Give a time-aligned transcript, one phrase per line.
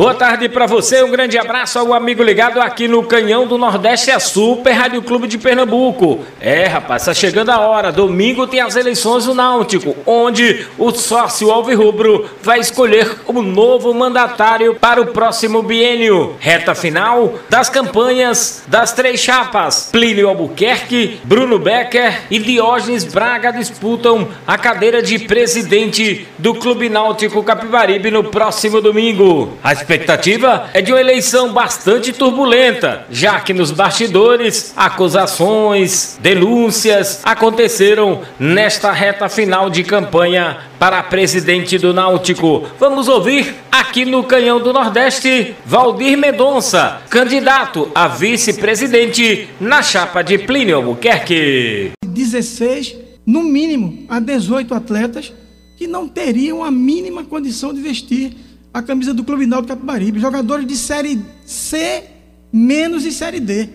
[0.00, 4.12] Boa tarde para você, um grande abraço ao amigo ligado aqui no Canhão do Nordeste,
[4.12, 6.20] a Super Rádio Clube de Pernambuco.
[6.40, 7.90] É, rapaz, tá chegando a hora.
[7.90, 14.76] Domingo tem as eleições do Náutico, onde o sócio Alvirrubro vai escolher o novo mandatário
[14.76, 16.36] para o próximo biênio.
[16.38, 19.88] Reta final das campanhas das três chapas.
[19.90, 27.42] Plínio Albuquerque, Bruno Becker e Diógenes Braga disputam a cadeira de presidente do Clube Náutico
[27.42, 29.58] Capibaribe no próximo domingo.
[29.60, 38.20] A expectativa é de uma eleição bastante turbulenta, já que nos bastidores acusações, denúncias aconteceram
[38.38, 42.66] nesta reta final de campanha para presidente do Náutico.
[42.78, 50.36] Vamos ouvir aqui no Canhão do Nordeste Valdir Mendonça, candidato a vice-presidente na chapa de
[50.36, 51.92] Plínio Albuquerque.
[52.04, 52.94] 16,
[53.24, 55.32] no mínimo, a 18 atletas
[55.78, 60.20] que não teriam a mínima condição de vestir a camisa do Clube Náutico Capibaribe.
[60.20, 62.04] Jogadores de Série C
[62.52, 63.68] menos e Série D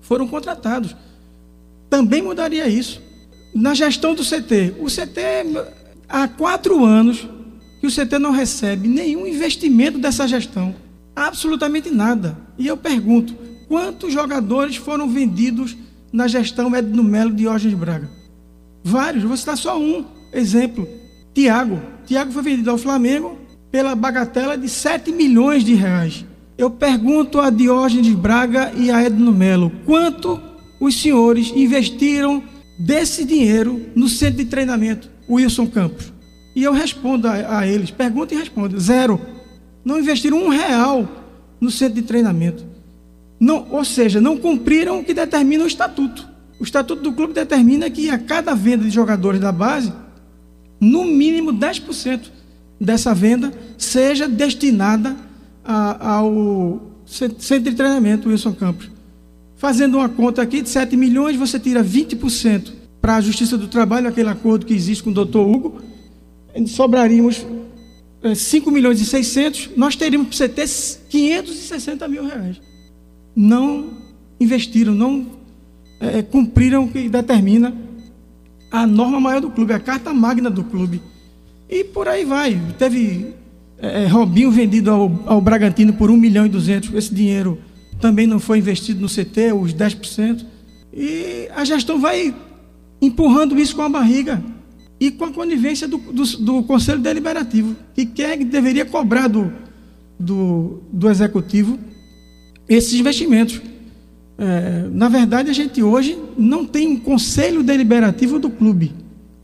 [0.00, 0.94] foram contratados.
[1.88, 3.02] Também mudaria isso.
[3.54, 5.20] Na gestão do CT, o CT
[6.08, 7.26] há quatro anos
[7.80, 10.74] que o CT não recebe nenhum investimento dessa gestão.
[11.14, 12.36] Absolutamente nada.
[12.58, 13.34] E eu pergunto,
[13.68, 15.76] quantos jogadores foram vendidos
[16.12, 18.10] na gestão Edno Melo de Diógenes Braga?
[18.82, 20.88] Vários, vou citar só um exemplo.
[21.32, 21.80] Tiago.
[22.06, 23.38] Tiago foi vendido ao Flamengo
[23.74, 26.24] pela bagatela de 7 milhões de reais.
[26.56, 30.40] Eu pergunto a Diógenes Braga e a Edno Melo, quanto
[30.78, 32.40] os senhores investiram
[32.78, 36.12] desse dinheiro no centro de treinamento Wilson Campos?
[36.54, 39.20] E eu respondo a, a eles, pergunto e respondo, zero.
[39.84, 41.08] Não investiram um real
[41.60, 42.64] no centro de treinamento.
[43.40, 46.28] Não, ou seja, não cumpriram o que determina o estatuto.
[46.60, 49.92] O estatuto do clube determina que a cada venda de jogadores da base,
[50.80, 52.43] no mínimo 10%
[52.84, 55.16] dessa venda seja destinada
[55.64, 58.90] a, ao centro de treinamento Wilson Campos.
[59.56, 64.08] Fazendo uma conta aqui de 7 milhões, você tira 20% para a Justiça do Trabalho,
[64.08, 65.80] aquele acordo que existe com o doutor Hugo,
[66.66, 67.44] sobraríamos
[68.34, 70.68] 5 milhões e 600, nós teríamos para você ter
[71.10, 72.60] 560 mil reais.
[73.36, 73.90] Não
[74.40, 75.26] investiram, não
[76.00, 77.74] é, cumpriram o que determina
[78.70, 81.00] a norma maior do clube, a carta magna do clube.
[81.68, 82.60] E por aí vai.
[82.78, 83.34] Teve
[83.78, 86.94] é, Robinho vendido ao, ao Bragantino por 1 milhão e 200.
[86.94, 87.58] Esse dinheiro
[88.00, 90.44] também não foi investido no CT, os 10%.
[90.92, 92.34] E a gestão vai
[93.00, 94.42] empurrando isso com a barriga
[95.00, 99.52] e com a conivência do, do, do Conselho Deliberativo, que quer que deveria cobrar do,
[100.18, 101.78] do, do Executivo
[102.68, 103.60] esses investimentos.
[104.38, 108.92] É, na verdade, a gente hoje não tem um Conselho Deliberativo do clube.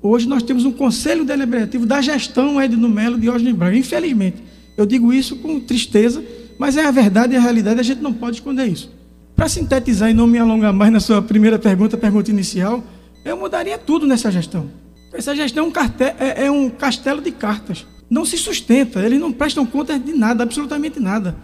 [0.03, 3.77] Hoje nós temos um conselho deliberativo da gestão Edno Melo de Osni Braga.
[3.77, 4.39] Infelizmente,
[4.77, 6.25] eu digo isso com tristeza,
[6.59, 8.91] mas é a verdade e a realidade, a gente não pode esconder isso.
[9.37, 12.83] Para sintetizar e não me alongar mais na sua primeira pergunta, pergunta inicial,
[13.25, 14.71] eu mudaria tudo nessa gestão.
[15.13, 15.73] Essa gestão é um,
[16.19, 17.87] é, é um castelo de cartas.
[18.09, 21.37] Não se sustenta, eles não prestam conta de nada, absolutamente nada.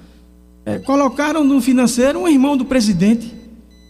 [0.65, 3.33] É, colocaram no financeiro um irmão do presidente,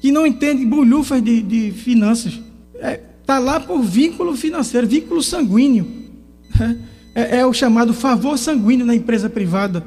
[0.00, 2.38] que não entende bolhufas de, de finanças.
[2.74, 5.84] É, Está lá por vínculo financeiro, vínculo sanguíneo.
[7.12, 9.82] É, é, o chamado favor sanguíneo na empresa privada.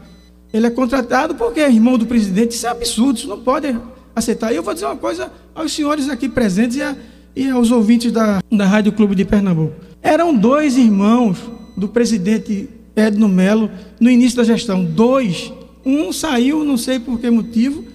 [0.52, 2.56] Ele é contratado porque é irmão do presidente.
[2.56, 3.80] Isso é absurdo, isso não pode
[4.16, 4.52] aceitar.
[4.52, 6.96] E eu vou dizer uma coisa aos senhores aqui presentes e, a,
[7.34, 9.76] e aos ouvintes da, da Rádio Clube de Pernambuco.
[10.02, 11.38] Eram dois irmãos
[11.78, 14.84] do presidente Edno Melo no início da gestão.
[14.84, 15.54] Dois.
[15.86, 17.86] Um saiu, não sei por que motivo,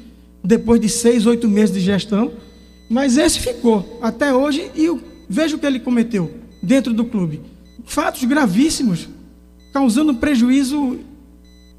[0.43, 2.33] depois de seis, oito meses de gestão.
[2.89, 7.41] Mas esse ficou até hoje e o Veja o que ele cometeu dentro do clube.
[7.85, 9.09] Fatos gravíssimos,
[9.73, 11.01] causando prejuízo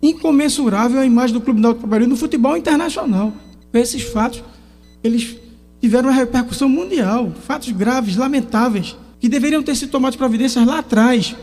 [0.03, 3.31] incomensurável à imagem do Clube Náutico Capibaribe no futebol internacional.
[3.73, 4.43] Esses fatos,
[5.01, 5.37] eles
[5.79, 11.33] tiveram uma repercussão mundial, fatos graves, lamentáveis, que deveriam ter sido tomados providências lá atrás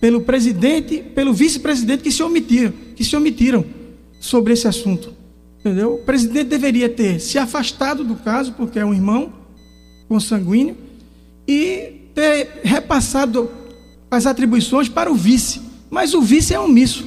[0.00, 3.64] pelo presidente, pelo vice-presidente que se omitiram, que se omitiram
[4.20, 5.12] sobre esse assunto.
[5.58, 5.94] Entendeu?
[5.94, 9.32] O presidente deveria ter se afastado do caso porque é um irmão
[10.08, 10.85] consanguíneo
[11.46, 13.50] e ter repassado
[14.10, 15.60] as atribuições para o vice.
[15.90, 17.06] Mas o vice é omisso.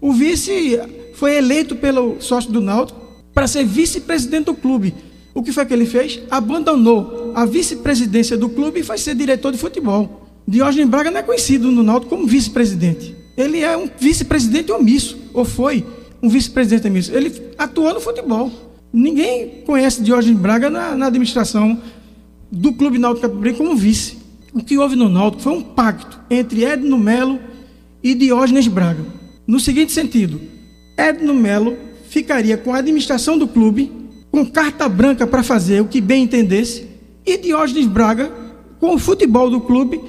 [0.00, 0.80] O vice
[1.14, 3.00] foi eleito pelo sócio do Náutico
[3.34, 4.94] para ser vice-presidente do clube.
[5.34, 6.20] O que foi que ele fez?
[6.30, 10.26] Abandonou a vice-presidência do clube e foi ser diretor de futebol.
[10.46, 13.14] Diógenes Braga não é conhecido no Náutico como vice-presidente.
[13.36, 15.86] Ele é um vice-presidente omisso, ou foi
[16.22, 17.12] um vice-presidente omisso.
[17.14, 18.50] Ele atuou no futebol.
[18.92, 21.80] Ninguém conhece Diógenes Braga na, na administração
[22.50, 24.18] do Clube Náutico Capibaribe como vice.
[24.52, 27.38] O que houve no Náutico foi um pacto entre Edno Melo
[28.02, 29.04] e Diógenes Braga.
[29.46, 30.40] No seguinte sentido,
[30.96, 31.76] Edno Melo
[32.08, 33.92] ficaria com a administração do clube,
[34.30, 36.88] com carta branca para fazer o que bem entendesse,
[37.24, 38.32] e Diógenes Braga
[38.80, 40.00] com o futebol do clube,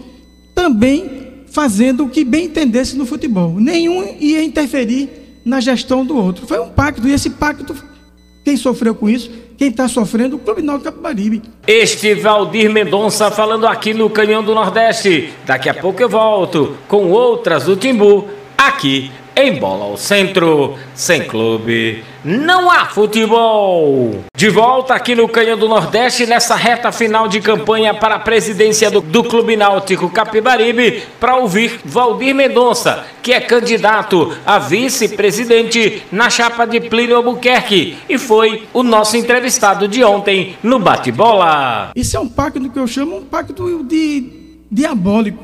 [0.56, 3.60] também fazendo o que bem entendesse no futebol.
[3.60, 5.10] Nenhum ia interferir
[5.44, 6.48] na gestão do outro.
[6.48, 7.76] Foi um pacto, e esse pacto,
[8.52, 9.32] quem sofreu com isso?
[9.58, 10.36] Quem está sofrendo?
[10.36, 11.42] O Clube Náutico Capibaribe.
[11.66, 15.32] Este Valdir Mendonça falando aqui no Canhão do Nordeste.
[15.46, 18.28] Daqui a pouco eu volto com outras do Timbu,
[18.58, 24.24] aqui em Bola ao Centro, sem clube, não há futebol.
[24.36, 28.92] De volta aqui no Canhão do Nordeste, nessa reta final de campanha para a presidência
[28.92, 36.30] do, do Clube Náutico Capibaribe, para ouvir Valdir Mendonça, que é candidato a vice-presidente na
[36.30, 41.92] chapa de Plínio Albuquerque e foi o nosso entrevistado de ontem no Bate-Bola.
[41.96, 44.42] Isso é um pacto que eu chamo um pacto de
[44.72, 45.44] diabólico,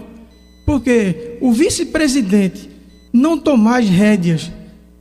[0.66, 2.77] porque o vice-presidente
[3.12, 4.52] não tomar as rédeas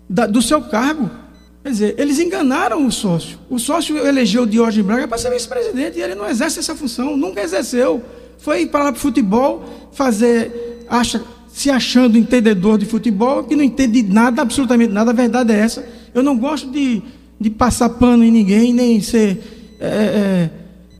[0.09, 1.11] da, do seu cargo.
[1.63, 3.39] Quer dizer, eles enganaram o sócio.
[3.51, 7.41] O sócio elegeu Diógenes Braga para ser vice-presidente e ele não exerce essa função, nunca
[7.41, 8.03] exerceu.
[8.39, 14.43] Foi para o futebol fazer, acha, se achando entendedor de futebol, que não entende nada,
[14.43, 15.11] absolutamente nada.
[15.11, 15.85] A verdade é essa.
[16.15, 17.03] Eu não gosto de,
[17.41, 20.51] de passar pano em ninguém, nem ser é, é,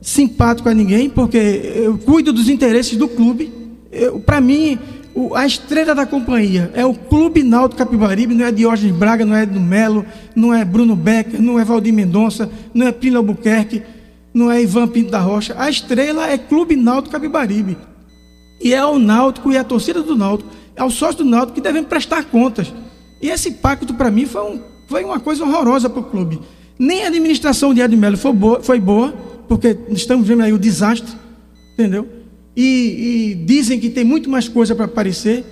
[0.01, 3.53] simpático a ninguém, porque eu cuido dos interesses do clube.
[4.25, 4.77] Para mim,
[5.17, 9.35] o, a estrela da companhia é o Clube Náutico Capibaribe, não é Diógenes Braga, não
[9.35, 10.05] é Edno Melo,
[10.35, 13.81] não é Bruno Becker, não é Valdir Mendonça, não é Pino Albuquerque,
[14.31, 15.55] não é Ivan Pinto da Rocha.
[15.57, 17.75] A estrela é Clube Náutico Capibaribe.
[18.61, 21.61] E é o Náutico e a torcida do Náutico, é o sócio do Náutico que
[21.61, 22.71] devem prestar contas.
[23.19, 26.39] E esse pacto, para mim, foi, um, foi uma coisa horrorosa para o clube.
[26.77, 29.11] Nem a administração de Edno Melo foi boa, foi boa,
[29.47, 31.11] porque estamos vendo aí o desastre,
[31.73, 32.16] entendeu?
[32.57, 35.45] E, e dizem que tem muito mais coisa para aparecer.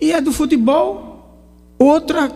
[0.00, 1.42] E é do futebol,
[1.76, 2.30] outra,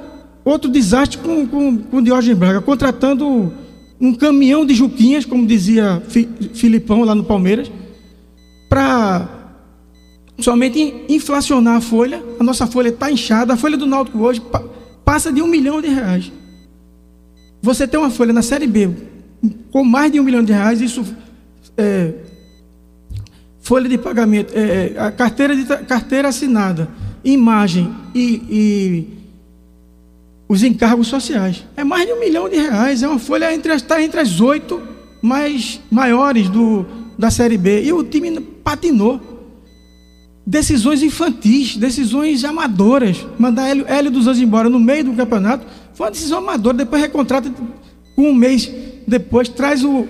[0.45, 3.53] outro desastre com, com, com Diógenes Braga, contratando
[4.01, 6.03] um caminhão de juquinhas, como dizia
[6.55, 7.71] Filipão lá no Palmeiras,
[8.69, 9.29] para
[10.41, 12.21] somente inflacionar a folha.
[12.41, 14.43] A nossa folha está inchada, a folha do Náutico hoje
[15.05, 16.33] passa de um milhão de reais.
[17.63, 18.91] Você tem uma folha na Série B
[19.71, 21.05] com mais de um milhão de reais, isso
[21.77, 22.13] é,
[23.69, 26.89] folha de pagamento, é, é, a carteira, de, carteira assinada,
[27.23, 29.09] imagem e, e,
[30.49, 31.67] os encargos sociais.
[31.77, 33.03] É mais de um milhão de reais.
[33.03, 34.81] É uma folha entre está entre as oito
[35.21, 36.87] mais maiores do,
[37.19, 37.83] da Série B.
[37.83, 39.21] E o time patinou.
[40.47, 43.19] Decisões infantis, decisões amadoras.
[43.39, 46.79] Mandar Hélio, Hélio dos Anjos embora no meio do campeonato foi uma decisão amadora.
[46.79, 47.53] Depois recontrata
[48.17, 48.73] um mês
[49.07, 50.09] depois, traz o,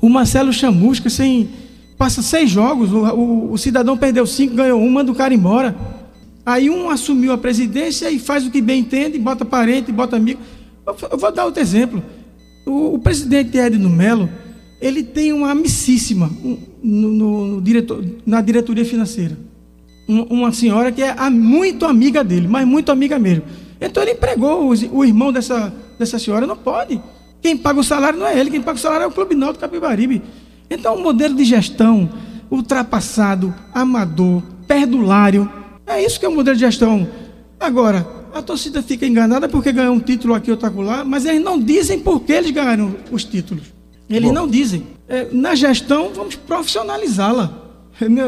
[0.00, 1.50] o Marcelo Chamusca sem
[2.00, 5.76] passa seis jogos, o, o, o, cidadão perdeu cinco, ganhou um, manda o cara embora.
[6.46, 10.40] Aí um assumiu a presidência e faz o que bem entende, bota parente, bota amigo.
[10.86, 12.02] Eu, vou dar outro exemplo.
[12.64, 14.30] O, o presidente Edno Melo,
[14.80, 16.30] ele tem uma amicíssima
[16.82, 19.36] no, no, no diretor, na diretoria financeira.
[20.08, 23.44] Um, uma senhora que é muito amiga dele, mas muito amiga mesmo.
[23.78, 26.98] Então ele empregou o, o irmão dessa, dessa senhora, não pode.
[27.42, 29.60] Quem paga o salário não é ele, quem paga o salário é o Clube Náutico
[29.60, 30.22] Capibaribe.
[30.70, 32.08] Então, o modelo de gestão
[32.48, 35.50] ultrapassado, amador, perdulário,
[35.86, 37.08] é isso que é o modelo de gestão.
[37.58, 41.58] Agora, a torcida fica enganada porque ganhou um título aqui, outro lá, mas eles não
[41.58, 43.64] dizem por que eles ganharam os títulos.
[44.08, 44.34] Eles Bom.
[44.34, 44.86] não dizem.
[45.08, 47.68] É, na gestão, vamos profissionalizá-la.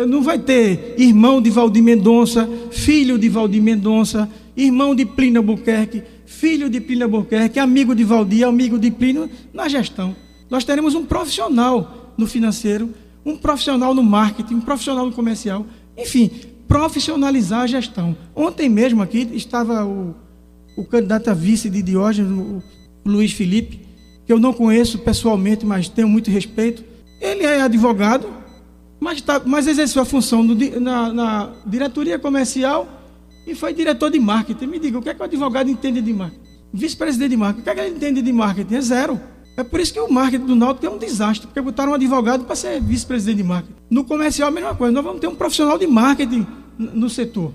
[0.06, 6.02] Não vai ter irmão de Valdir Mendonça, filho de Valdir Mendonça, irmão de Plínio Albuquerque,
[6.26, 10.14] filho de Plínio Albuquerque, amigo de Valdir, amigo de Plínio, na gestão.
[10.50, 12.90] Nós teremos um profissional no financeiro,
[13.25, 15.66] um profissional no marketing, um profissional no comercial,
[15.97, 16.31] enfim,
[16.66, 18.16] profissionalizar a gestão.
[18.35, 20.14] Ontem mesmo aqui estava o,
[20.76, 22.62] o candidato a vice de Diógenes, o
[23.04, 23.81] Luiz Felipe,
[24.26, 26.85] que eu não conheço pessoalmente, mas tenho muito respeito.
[27.21, 28.28] Ele é advogado,
[28.99, 32.88] mas, tá, mas exerceu a função no, na, na diretoria comercial
[33.47, 34.66] e foi diretor de marketing.
[34.66, 36.42] Me diga, o que é que o advogado entende de marketing?
[36.73, 38.75] Vice-presidente de marketing, o que é que ele entende de marketing?
[38.75, 39.21] É zero.
[39.56, 42.44] É por isso que o marketing do Náutico é um desastre, porque botaram um advogado
[42.44, 43.75] para ser vice-presidente de marketing.
[43.90, 44.92] No comercial, a mesma coisa.
[44.92, 46.47] Nós vamos ter um profissional de marketing
[46.78, 47.52] no setor.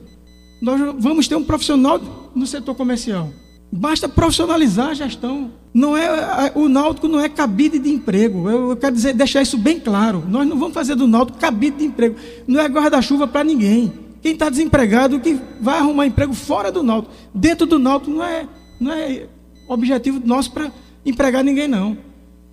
[0.62, 2.00] Nós vamos ter um profissional
[2.36, 3.30] no setor comercial.
[3.72, 5.52] Basta profissionalizar a gestão.
[5.74, 8.50] Não é, o Náutico não é cabide de emprego.
[8.50, 10.24] Eu, quero dizer, deixar isso bem claro.
[10.28, 12.16] Nós não vamos fazer do Náutico cabide de emprego.
[12.48, 13.92] Não é guarda-chuva para ninguém.
[14.22, 17.14] Quem está desempregado que vai arrumar emprego fora do Náutico.
[17.34, 18.48] Dentro do Náutico não é,
[18.80, 19.28] não é
[19.68, 20.72] objetivo nosso para
[21.10, 21.98] empregar ninguém, não.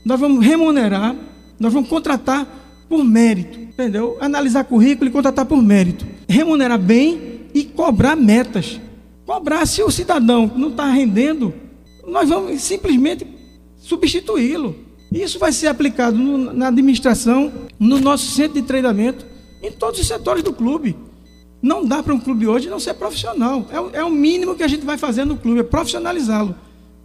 [0.05, 1.17] Nós vamos remunerar,
[1.59, 2.47] nós vamos contratar
[2.89, 4.17] por mérito, entendeu?
[4.21, 6.07] Analisar currículo e contratar por mérito.
[6.29, 8.81] Remunerar bem e cobrar metas.
[9.25, 11.55] Cobrar se o cidadão não está rendendo,
[12.07, 13.27] nós vamos simplesmente
[13.77, 14.77] substituí-lo.
[15.11, 19.25] Isso vai ser aplicado no, na administração, no nosso centro de treinamento,
[19.63, 20.97] em todos os setores do clube.
[21.63, 23.67] Não dá para um clube hoje não ser profissional.
[23.71, 26.55] É, é o mínimo que a gente vai fazer no clube, é profissionalizá-lo.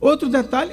[0.02, 0.72] Outro detalhe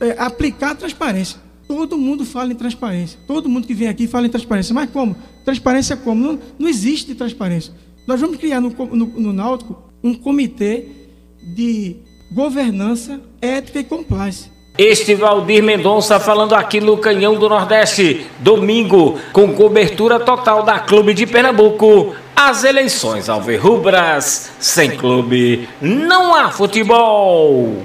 [0.00, 1.38] é aplicar a transparência.
[1.66, 3.18] Todo mundo fala em transparência.
[3.26, 4.74] Todo mundo que vem aqui fala em transparência.
[4.74, 5.16] Mas como?
[5.44, 6.24] Transparência como?
[6.24, 7.72] Não, não existe transparência.
[8.06, 10.86] Nós vamos criar no, no, no Náutico um comitê
[11.42, 11.96] de
[12.30, 14.54] governança, ética e compliance.
[14.76, 21.14] Este Valdir Mendonça falando aqui no Canhão do Nordeste, domingo, com cobertura total da Clube
[21.14, 22.14] de Pernambuco.
[22.34, 27.76] As eleições alverrubras, sem clube, não há futebol.